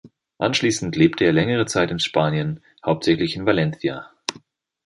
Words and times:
Anschließend 0.39 0.95
lebte 0.95 1.25
er 1.25 1.31
längere 1.31 1.67
Zeit 1.67 1.91
in 1.91 1.99
Spanien, 1.99 2.63
hauptsächlich 2.83 3.35
in 3.35 3.45
Valencia. 3.45 4.09